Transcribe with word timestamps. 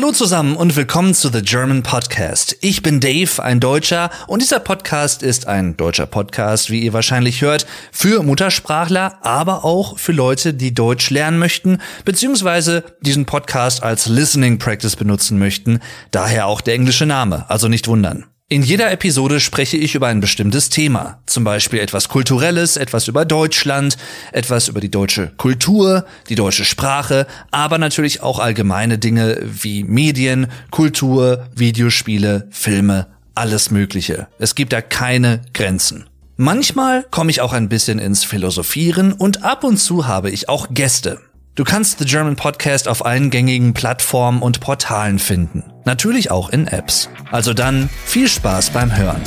Hallo 0.00 0.12
zusammen 0.12 0.54
und 0.54 0.76
willkommen 0.76 1.12
zu 1.12 1.28
The 1.28 1.42
German 1.42 1.82
Podcast. 1.82 2.56
Ich 2.60 2.82
bin 2.82 3.00
Dave, 3.00 3.42
ein 3.42 3.58
Deutscher, 3.58 4.10
und 4.28 4.42
dieser 4.42 4.60
Podcast 4.60 5.24
ist 5.24 5.48
ein 5.48 5.76
deutscher 5.76 6.06
Podcast, 6.06 6.70
wie 6.70 6.84
ihr 6.84 6.92
wahrscheinlich 6.92 7.42
hört, 7.42 7.66
für 7.90 8.22
Muttersprachler, 8.22 9.18
aber 9.22 9.64
auch 9.64 9.98
für 9.98 10.12
Leute, 10.12 10.54
die 10.54 10.72
Deutsch 10.72 11.10
lernen 11.10 11.40
möchten, 11.40 11.78
beziehungsweise 12.04 12.84
diesen 13.00 13.26
Podcast 13.26 13.82
als 13.82 14.06
Listening 14.06 14.60
Practice 14.60 14.94
benutzen 14.94 15.36
möchten, 15.36 15.80
daher 16.12 16.46
auch 16.46 16.60
der 16.60 16.74
englische 16.74 17.04
Name, 17.04 17.50
also 17.50 17.66
nicht 17.66 17.88
wundern. 17.88 18.26
In 18.50 18.62
jeder 18.62 18.90
Episode 18.90 19.40
spreche 19.40 19.76
ich 19.76 19.94
über 19.94 20.06
ein 20.06 20.20
bestimmtes 20.20 20.70
Thema, 20.70 21.20
zum 21.26 21.44
Beispiel 21.44 21.80
etwas 21.80 22.08
Kulturelles, 22.08 22.78
etwas 22.78 23.06
über 23.06 23.26
Deutschland, 23.26 23.98
etwas 24.32 24.68
über 24.68 24.80
die 24.80 24.90
deutsche 24.90 25.32
Kultur, 25.36 26.06
die 26.30 26.34
deutsche 26.34 26.64
Sprache, 26.64 27.26
aber 27.50 27.76
natürlich 27.76 28.22
auch 28.22 28.38
allgemeine 28.38 28.96
Dinge 28.96 29.38
wie 29.42 29.84
Medien, 29.84 30.46
Kultur, 30.70 31.46
Videospiele, 31.54 32.48
Filme, 32.50 33.08
alles 33.34 33.70
Mögliche. 33.70 34.28
Es 34.38 34.54
gibt 34.54 34.72
da 34.72 34.80
keine 34.80 35.42
Grenzen. 35.52 36.06
Manchmal 36.38 37.04
komme 37.10 37.30
ich 37.30 37.42
auch 37.42 37.52
ein 37.52 37.68
bisschen 37.68 37.98
ins 37.98 38.24
Philosophieren 38.24 39.12
und 39.12 39.44
ab 39.44 39.62
und 39.62 39.76
zu 39.76 40.06
habe 40.06 40.30
ich 40.30 40.48
auch 40.48 40.68
Gäste. 40.70 41.20
Du 41.58 41.64
kannst 41.64 41.98
The 41.98 42.04
German 42.04 42.36
Podcast 42.36 42.86
auf 42.86 43.04
allen 43.04 43.30
gängigen 43.30 43.74
Plattformen 43.74 44.42
und 44.42 44.60
Portalen 44.60 45.18
finden. 45.18 45.64
Natürlich 45.84 46.30
auch 46.30 46.50
in 46.50 46.68
Apps. 46.68 47.10
Also 47.32 47.52
dann 47.52 47.90
viel 48.04 48.28
Spaß 48.28 48.70
beim 48.70 48.96
Hören. 48.96 49.20